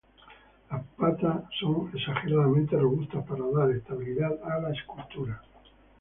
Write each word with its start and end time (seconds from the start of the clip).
Las 0.71 0.81
patas 0.97 1.43
son 1.59 1.91
exageradamente 1.93 2.75
robustas 2.75 3.23
para 3.23 3.45
dar 3.55 3.69
estabilidad 3.69 4.31
a 4.43 4.59
la 4.59 4.71
escultura. 4.73 5.39